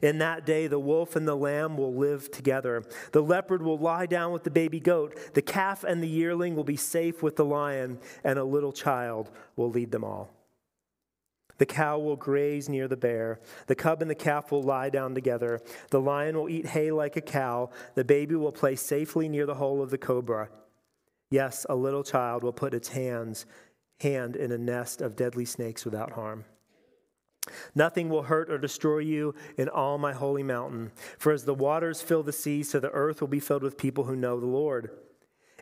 [0.01, 2.83] In that day, the wolf and the lamb will live together.
[3.11, 5.33] The leopard will lie down with the baby goat.
[5.35, 9.29] The calf and the yearling will be safe with the lion, and a little child
[9.55, 10.31] will lead them all.
[11.59, 13.39] The cow will graze near the bear.
[13.67, 15.61] The cub and the calf will lie down together.
[15.91, 17.69] The lion will eat hay like a cow.
[17.95, 20.49] The baby will play safely near the hole of the cobra.
[21.29, 23.45] Yes, a little child will put its hands
[23.99, 26.45] hand in a nest of deadly snakes without harm.
[27.75, 30.91] Nothing will hurt or destroy you in all my holy mountain.
[31.17, 34.05] For as the waters fill the sea, so the earth will be filled with people
[34.05, 34.91] who know the Lord.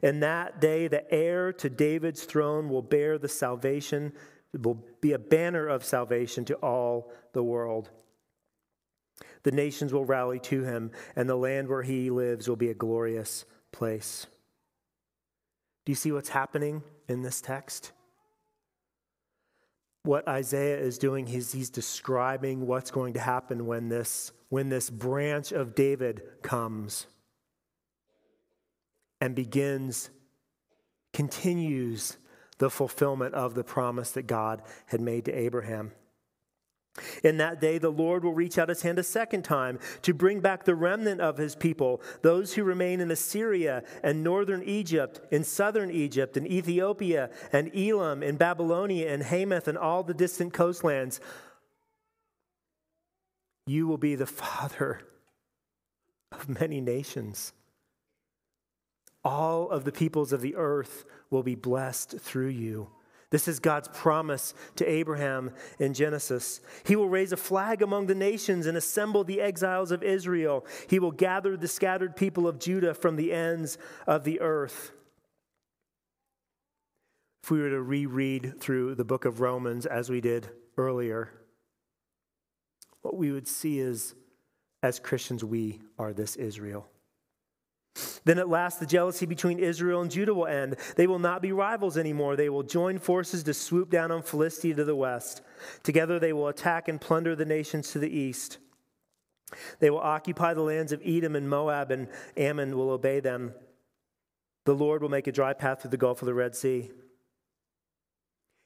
[0.03, 4.13] In that day, the heir to David's throne will bear the salvation
[4.53, 7.89] will be a banner of salvation to all the world.
[9.43, 12.73] The nations will rally to him, and the land where he lives will be a
[12.73, 14.27] glorious place.
[15.86, 17.91] Do you see what's happening in this text?
[20.03, 24.89] What Isaiah is doing is he's describing what's going to happen when this, when this
[24.89, 27.07] branch of David comes
[29.19, 30.10] and begins,
[31.13, 32.17] continues
[32.58, 35.91] the fulfillment of the promise that God had made to Abraham.
[37.24, 40.39] In that day, the Lord will reach out his hand a second time to bring
[40.39, 45.43] back the remnant of his people, those who remain in Assyria and northern Egypt, in
[45.43, 51.20] southern Egypt, in Ethiopia and Elam, in Babylonia and Hamath and all the distant coastlands.
[53.67, 55.02] You will be the father
[56.32, 57.54] of many nations.
[59.28, 62.88] All of the peoples of the earth will be blessed through you.
[63.30, 66.62] This is God's promise to Abraham in Genesis.
[66.86, 70.66] He will raise a flag among the nations and assemble the exiles of Israel.
[70.90, 74.94] He will gather the scattered people of Judah from the ends of the earth.
[77.44, 81.34] If we were to reread through the book of Romans as we did earlier,
[83.02, 84.16] what we would see is
[84.82, 86.88] as Christians, we are this Israel.
[88.25, 90.75] Then at last, the jealousy between Israel and Judah will end.
[90.95, 92.36] They will not be rivals anymore.
[92.36, 95.41] They will join forces to swoop down on Philistia to the west.
[95.83, 98.57] Together, they will attack and plunder the nations to the east.
[99.79, 103.53] They will occupy the lands of Edom and Moab, and Ammon will obey them.
[104.65, 106.91] The Lord will make a dry path through the Gulf of the Red Sea.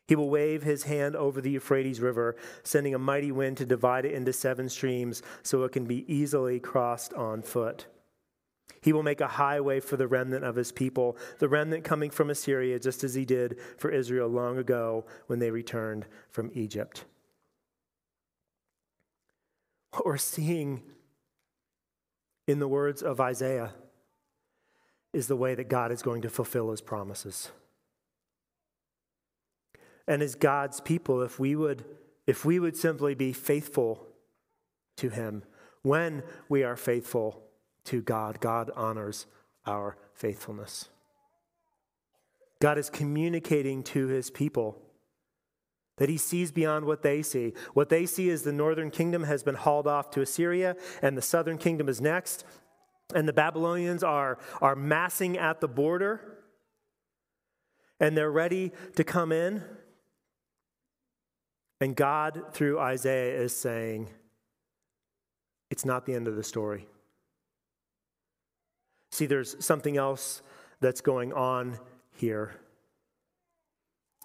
[0.07, 4.03] He will wave his hand over the Euphrates River, sending a mighty wind to divide
[4.03, 7.85] it into seven streams so it can be easily crossed on foot.
[8.79, 12.29] He will make a highway for the remnant of his people, the remnant coming from
[12.29, 17.05] Assyria, just as he did for Israel long ago when they returned from Egypt.
[19.91, 20.83] What we're seeing
[22.47, 23.73] in the words of Isaiah
[25.13, 27.51] is the way that God is going to fulfill his promises.
[30.07, 31.85] And as God's people, if we would,
[32.25, 34.07] if we would simply be faithful
[34.97, 35.43] to him,
[35.81, 37.43] when we are faithful,
[37.85, 38.39] to God.
[38.39, 39.27] God honors
[39.65, 40.89] our faithfulness.
[42.59, 44.77] God is communicating to his people
[45.97, 47.53] that he sees beyond what they see.
[47.73, 51.21] What they see is the northern kingdom has been hauled off to Assyria, and the
[51.21, 52.43] southern kingdom is next.
[53.13, 56.39] And the Babylonians are, are massing at the border,
[57.99, 59.63] and they're ready to come in.
[61.81, 64.09] And God, through Isaiah, is saying,
[65.69, 66.87] It's not the end of the story.
[69.21, 70.41] See, there's something else
[70.79, 71.77] that's going on
[72.15, 72.55] here.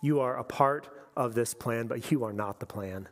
[0.00, 3.06] You are a part of this plan, but you are not the plan.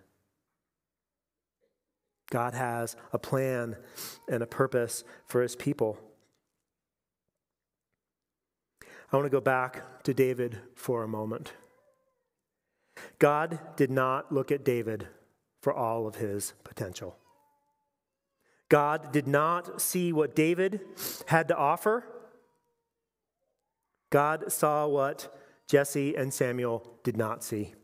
[2.31, 3.77] God has a plan
[4.31, 5.99] and a purpose for his people.
[9.12, 11.53] I want to go back to David for a moment.
[13.18, 15.07] God did not look at David
[15.61, 17.18] for all of his potential.
[18.68, 20.81] God did not see what David
[21.27, 22.05] had to offer.
[24.11, 25.37] God saw what
[25.68, 27.74] Jesse and Samuel did not see.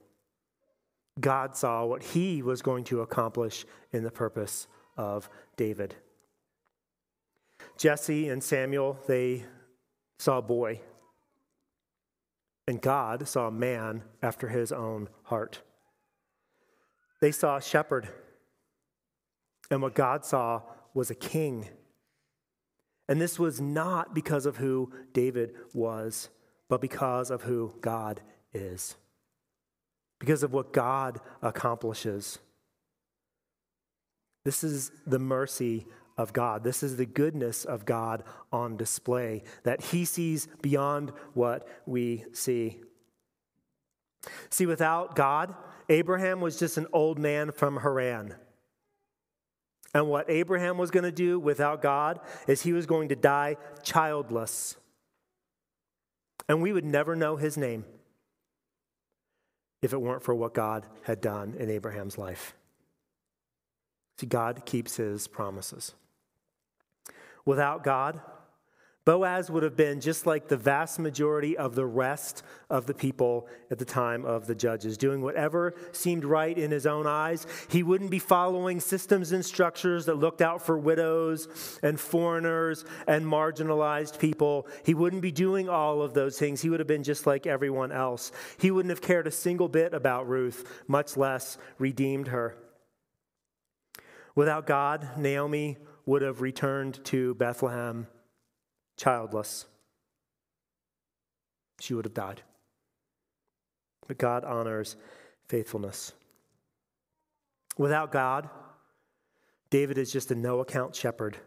[1.19, 4.67] God saw what he was going to accomplish in the purpose
[4.97, 5.97] of David.
[7.77, 9.45] Jesse and Samuel, they
[10.19, 10.81] saw a boy.
[12.67, 15.63] And God saw a man after his own heart.
[17.21, 18.09] They saw a shepherd.
[19.71, 20.63] And what God saw
[20.95, 21.69] was a king.
[23.09, 26.29] And this was not because of who David was,
[26.69, 28.21] but because of who God
[28.53, 28.97] is
[30.21, 32.39] because of what God accomplishes.
[34.45, 36.63] This is the mercy of God.
[36.63, 42.81] This is the goodness of God on display, that He sees beyond what we see.
[44.51, 45.55] See, without God,
[45.89, 48.35] Abraham was just an old man from Haran.
[49.93, 53.57] And what Abraham was going to do without God is he was going to die
[53.83, 54.77] childless.
[56.49, 57.85] And we would never know his name
[59.83, 62.55] if it weren't for what God had done in Abraham's life.
[64.19, 65.95] See, God keeps his promises.
[67.45, 68.21] Without God,
[69.07, 73.49] Boaz would have been just like the vast majority of the rest of the people
[73.71, 77.47] at the time of the judges, doing whatever seemed right in his own eyes.
[77.71, 81.49] He wouldn't be following systems and structures that looked out for widows
[81.83, 84.67] and foreigners and marginalized people.
[84.85, 86.61] He wouldn't be doing all of those things.
[86.61, 88.33] He would have been just like everyone else.
[88.59, 92.55] He wouldn't have cared a single bit about Ruth, much less redeemed her.
[94.35, 98.07] Without God, Naomi would have returned to Bethlehem
[99.01, 99.65] childless.
[101.81, 102.43] She would have died.
[104.07, 104.97] But God honors
[105.47, 106.13] faithfulness.
[107.79, 108.51] Without God,
[109.71, 111.39] David is just a no account shepherd.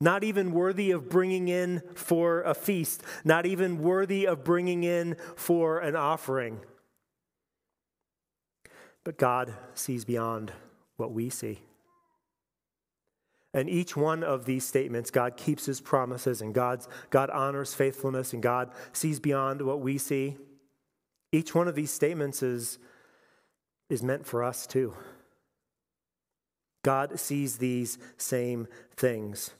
[0.00, 5.14] Not even worthy of bringing in for a feast, not even worthy of bringing in
[5.36, 6.58] for an offering.
[9.04, 10.52] But God sees beyond
[10.96, 11.60] what we see.
[13.54, 18.32] And each one of these statements, God keeps his promises and God's, God honors faithfulness
[18.32, 20.36] and God sees beyond what we see.
[21.32, 22.78] Each one of these statements is,
[23.90, 24.94] is meant for us too.
[26.82, 29.50] God sees these same things.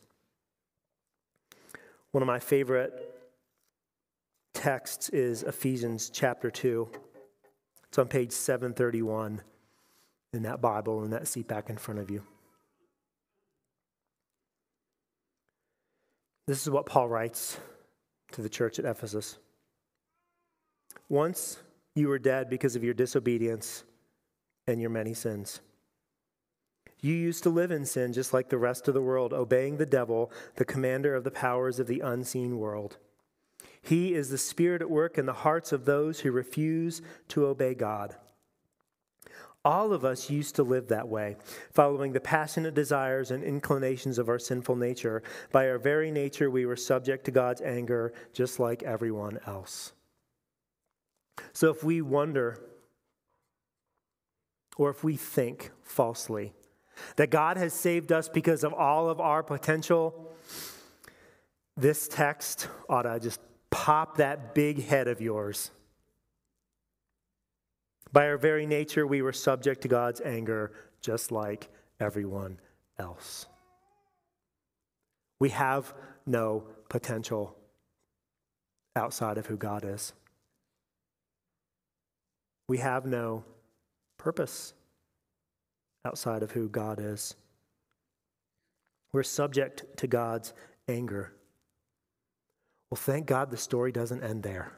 [2.13, 2.93] One of my favorite
[4.55, 6.89] texts is Ephesians chapter 2.
[7.89, 9.43] It's on page 731
[10.33, 12.23] in that Bible, in that seat back in front of you.
[16.47, 17.59] This is what Paul writes
[18.33, 19.39] to the church at Ephesus.
[21.09, 21.59] Once
[21.95, 23.85] you were dead because of your disobedience
[24.67, 25.61] and your many sins.
[27.01, 29.87] You used to live in sin just like the rest of the world, obeying the
[29.87, 32.97] devil, the commander of the powers of the unseen world.
[33.83, 37.75] He is the spirit at work in the hearts of those who refuse to obey
[37.75, 38.17] God.
[39.65, 41.37] All of us used to live that way,
[41.71, 45.23] following the passionate desires and inclinations of our sinful nature.
[45.53, 49.93] By our very nature, we were subject to God's anger, just like everyone else.
[51.53, 52.61] So if we wonder,
[54.77, 56.53] or if we think falsely,
[57.17, 60.33] that God has saved us because of all of our potential,
[61.77, 63.41] this text ought to just
[63.71, 65.71] pop that big head of yours
[68.13, 72.59] by our very nature, we were subject to God's anger just like everyone
[72.99, 73.47] else.
[75.41, 75.93] We have
[76.27, 77.57] no potential
[78.95, 80.13] outside of who God is.
[82.69, 83.45] We have no
[84.19, 84.75] purpose
[86.05, 87.35] outside of who God is.
[89.13, 90.53] We're subject to God's
[90.89, 91.33] anger.
[92.91, 94.73] Well, thank God the story doesn't end there.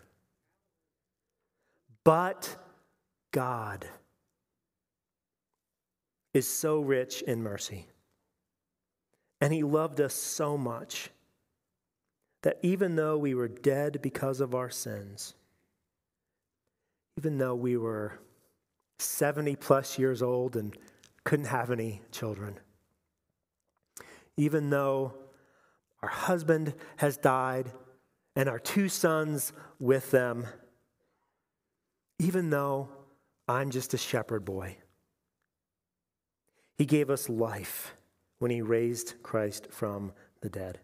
[2.05, 2.57] But
[3.35, 3.85] God
[6.33, 7.89] is so rich in mercy.
[9.41, 11.11] And he loved us so much
[12.45, 15.35] that even though we were dead because of our sins,
[17.19, 18.21] even though we were
[19.01, 20.73] 70 plus years old and
[21.25, 22.61] couldn't have any children,
[24.37, 25.13] even though
[26.03, 27.73] our husband has died
[28.37, 30.47] and our two sons with them,
[32.21, 32.89] even though
[33.47, 34.77] I'm just a shepherd boy.
[36.77, 37.95] He gave us life
[38.39, 40.79] when he raised Christ from the dead.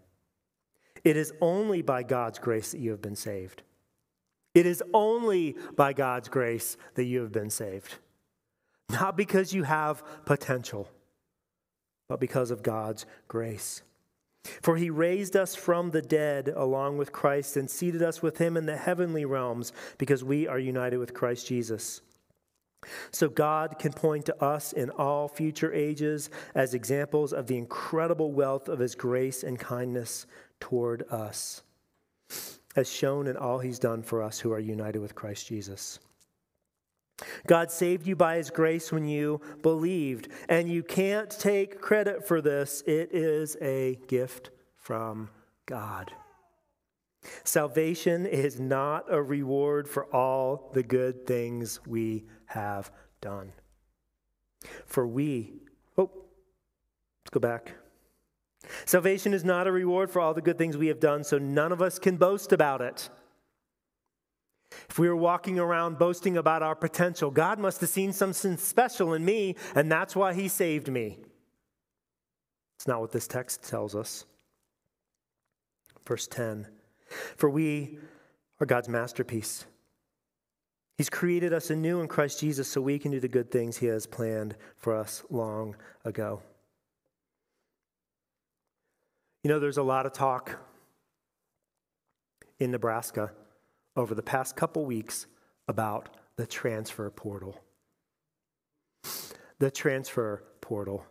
[1.02, 3.62] It is only by God's grace that you have been saved.
[4.54, 7.96] It is only by God's grace that you have been saved.
[8.90, 10.88] Not because you have potential,
[12.08, 13.82] but because of God's grace.
[14.62, 18.56] For he raised us from the dead along with Christ and seated us with him
[18.56, 22.00] in the heavenly realms because we are united with Christ Jesus.
[23.10, 28.32] So God can point to us in all future ages as examples of the incredible
[28.32, 30.26] wealth of his grace and kindness
[30.60, 31.62] toward us,
[32.76, 35.98] as shown in all he's done for us who are united with Christ Jesus.
[37.46, 42.40] God saved you by his grace when you believed, and you can't take credit for
[42.40, 42.82] this.
[42.86, 45.28] It is a gift from
[45.66, 46.12] God.
[47.44, 52.90] Salvation is not a reward for all the good things we have
[53.20, 53.52] done.
[54.86, 55.52] For we,
[55.98, 57.74] oh, let's go back.
[58.84, 61.72] Salvation is not a reward for all the good things we have done, so none
[61.72, 63.08] of us can boast about it.
[64.88, 69.14] If we were walking around boasting about our potential, God must have seen something special
[69.14, 71.18] in me, and that's why He saved me.
[72.76, 74.24] It's not what this text tells us.
[76.06, 76.66] Verse 10
[77.36, 77.98] For we
[78.60, 79.66] are God's masterpiece.
[80.98, 83.86] He's created us anew in Christ Jesus so we can do the good things He
[83.86, 86.42] has planned for us long ago.
[89.42, 90.58] You know, there's a lot of talk
[92.58, 93.32] in Nebraska
[93.96, 95.26] over the past couple weeks
[95.66, 97.58] about the transfer portal.
[99.58, 101.06] The transfer portal.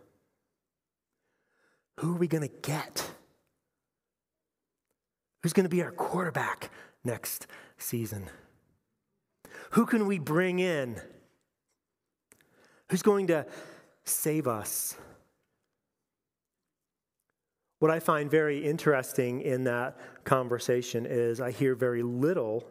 [1.98, 3.10] Who are we going to get?
[5.42, 6.70] Who's going to be our quarterback
[7.04, 7.46] next
[7.78, 8.28] season?
[9.70, 11.00] Who can we bring in?
[12.88, 13.46] Who's going to
[14.04, 14.96] save us?
[17.78, 22.66] What I find very interesting in that conversation is I hear very little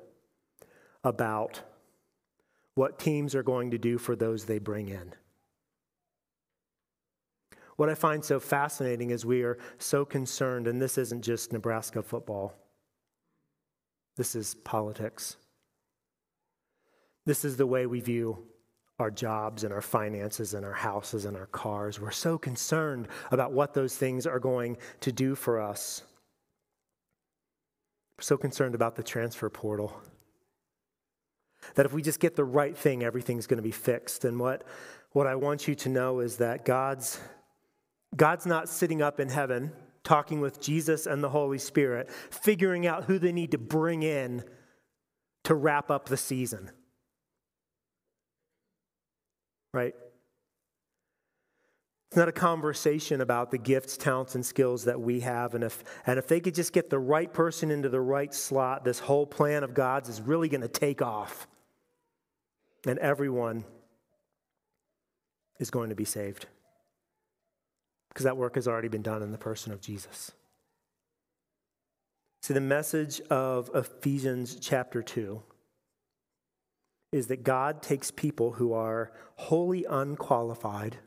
[1.03, 1.61] about
[2.75, 5.13] what teams are going to do for those they bring in.
[7.79, 12.03] What I find so fascinating is we are so concerned, and this isn't just Nebraska
[12.03, 12.53] football,
[14.17, 15.37] this is politics.
[17.25, 18.43] This is the way we view
[18.99, 22.01] our jobs and our finances and our houses and our cars.
[22.01, 26.03] We're so concerned about what those things are going to do for us.
[28.17, 29.97] We're so concerned about the transfer portal.
[31.75, 34.25] That if we just get the right thing, everything's going to be fixed.
[34.25, 34.65] And what,
[35.13, 37.21] what I want you to know is that God's,
[38.15, 39.71] God's not sitting up in heaven
[40.03, 44.43] talking with Jesus and the Holy Spirit, figuring out who they need to bring in
[45.43, 46.71] to wrap up the season
[49.73, 49.93] right?
[52.07, 55.53] It's not a conversation about the gifts, talents, and skills that we have.
[55.53, 58.83] And if, and if they could just get the right person into the right slot,
[58.83, 61.47] this whole plan of God's is really going to take off.
[62.87, 63.63] And everyone
[65.59, 66.47] is going to be saved.
[68.09, 70.31] Because that work has already been done in the person of Jesus.
[72.41, 75.41] See, the message of Ephesians chapter 2
[77.11, 80.97] is that God takes people who are wholly unqualified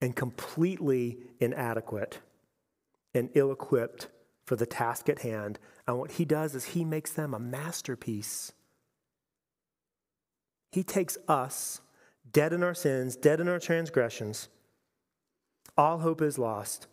[0.00, 2.20] and completely inadequate
[3.14, 4.08] and ill equipped
[4.44, 5.58] for the task at hand.
[5.86, 8.52] And what he does is he makes them a masterpiece.
[10.72, 11.80] He takes us,
[12.32, 14.48] dead in our sins, dead in our transgressions,
[15.76, 16.86] all hope is lost,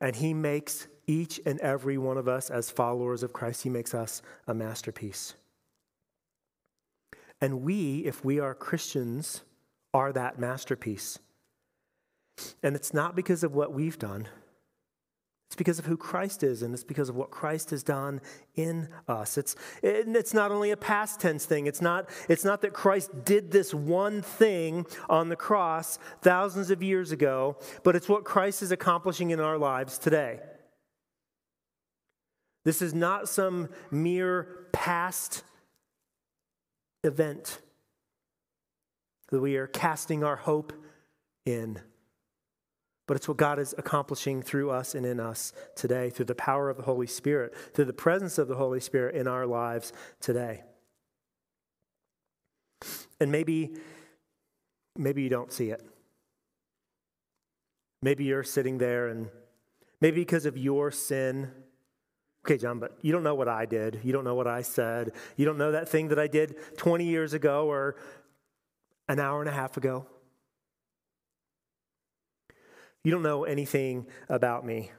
[0.00, 3.94] and he makes each and every one of us as followers of Christ, he makes
[3.94, 5.34] us a masterpiece.
[7.40, 9.42] And we, if we are Christians,
[9.92, 11.18] are that masterpiece.
[12.62, 14.28] And it's not because of what we've done.
[15.52, 18.22] It's because of who Christ is, and it's because of what Christ has done
[18.54, 19.36] in us.
[19.36, 21.66] It's, it's not only a past tense thing.
[21.66, 26.82] It's not, it's not that Christ did this one thing on the cross thousands of
[26.82, 30.40] years ago, but it's what Christ is accomplishing in our lives today.
[32.64, 35.42] This is not some mere past
[37.04, 37.60] event
[39.28, 40.72] that we are casting our hope
[41.44, 41.78] in.
[43.06, 46.70] But it's what God is accomplishing through us and in us today, through the power
[46.70, 50.62] of the Holy Spirit, through the presence of the Holy Spirit in our lives today.
[53.20, 53.74] And maybe,
[54.96, 55.82] maybe you don't see it.
[58.02, 59.28] Maybe you're sitting there and
[60.00, 61.50] maybe because of your sin,
[62.44, 64.00] okay, John, but you don't know what I did.
[64.02, 65.12] You don't know what I said.
[65.36, 67.96] You don't know that thing that I did 20 years ago or
[69.08, 70.06] an hour and a half ago.
[73.04, 74.92] You don't know anything about me.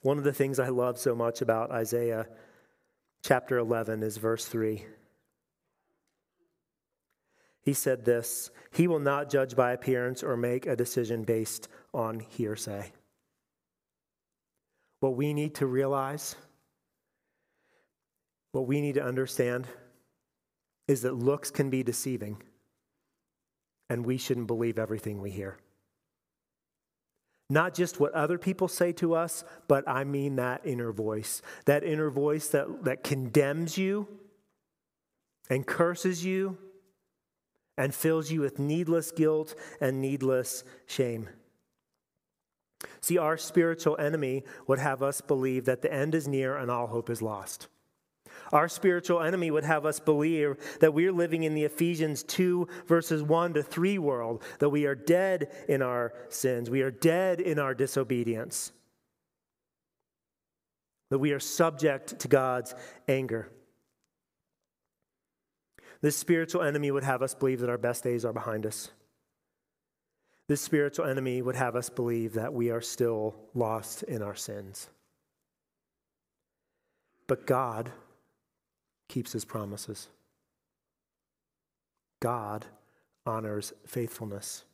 [0.00, 2.26] One of the things I love so much about Isaiah
[3.22, 4.84] chapter 11 is verse 3.
[7.62, 12.20] He said this He will not judge by appearance or make a decision based on
[12.20, 12.92] hearsay.
[14.98, 16.34] What we need to realize,
[18.50, 19.66] what we need to understand,
[20.88, 22.42] is that looks can be deceiving,
[23.88, 25.58] and we shouldn't believe everything we hear.
[27.50, 31.42] Not just what other people say to us, but I mean that inner voice.
[31.66, 34.08] That inner voice that, that condemns you
[35.50, 36.56] and curses you
[37.76, 41.28] and fills you with needless guilt and needless shame.
[43.00, 46.86] See, our spiritual enemy would have us believe that the end is near and all
[46.86, 47.68] hope is lost.
[48.52, 53.22] Our spiritual enemy would have us believe that we're living in the Ephesians 2, verses
[53.22, 57.58] 1 to 3 world, that we are dead in our sins, we are dead in
[57.58, 58.72] our disobedience,
[61.10, 62.74] that we are subject to God's
[63.08, 63.50] anger.
[66.02, 68.90] This spiritual enemy would have us believe that our best days are behind us.
[70.48, 74.90] This spiritual enemy would have us believe that we are still lost in our sins.
[77.26, 77.92] But God
[79.12, 80.08] keeps his promises.
[82.20, 82.64] God
[83.26, 84.64] honors faithfulness.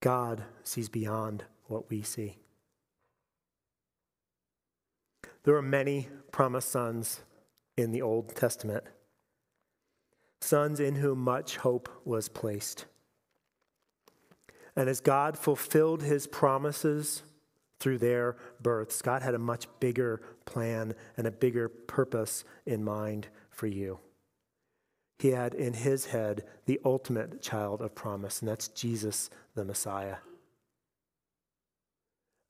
[0.00, 2.36] God sees beyond what we see.
[5.42, 7.20] There are many promised sons
[7.76, 8.84] in the Old Testament,
[10.40, 12.84] sons in whom much hope was placed.
[14.76, 17.24] And as God fulfilled his promises
[17.80, 23.28] through their births, God had a much bigger plan and a bigger purpose in mind
[23.50, 24.00] for you.
[25.18, 30.16] He had in his head the ultimate child of promise, and that's Jesus the Messiah.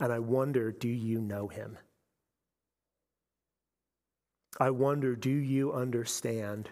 [0.01, 1.79] And I wonder do you know him?
[4.61, 6.69] I wonder do you understand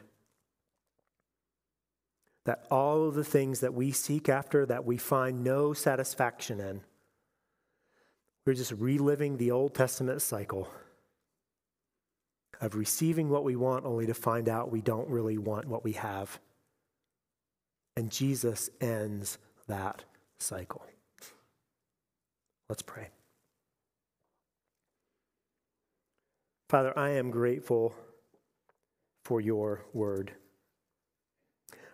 [2.44, 6.80] that all of the things that we seek after that we find no satisfaction in,
[8.46, 10.70] we're just reliving the Old Testament cycle
[12.60, 15.92] of receiving what we want only to find out we don't really want what we
[15.92, 16.38] have.
[17.96, 20.04] And Jesus ends that
[20.38, 20.86] cycle.
[22.68, 23.08] Let's pray.
[26.68, 27.94] Father, I am grateful
[29.24, 30.32] for your word.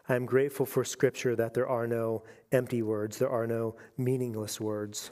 [0.08, 4.60] I am grateful for Scripture that there are no empty words, there are no meaningless
[4.60, 5.10] words.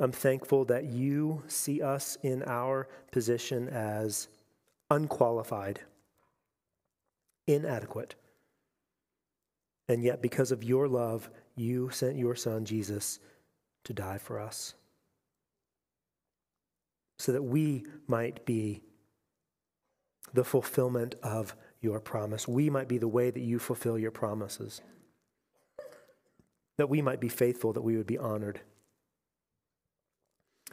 [0.00, 4.28] I'm thankful that you see us in our position as
[4.90, 5.80] unqualified,
[7.46, 8.14] inadequate.
[9.88, 13.18] And yet, because of your love, you sent your son, Jesus,
[13.84, 14.74] to die for us
[17.22, 18.82] so that we might be
[20.34, 22.48] the fulfillment of your promise.
[22.48, 24.80] We might be the way that you fulfill your promises.
[26.78, 28.60] That we might be faithful, that we would be honored,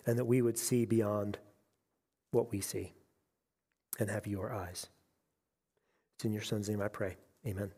[0.05, 1.37] and that we would see beyond
[2.31, 2.93] what we see
[3.99, 4.87] and have your eyes.
[6.17, 7.17] It's in your son's name I pray.
[7.45, 7.71] Amen.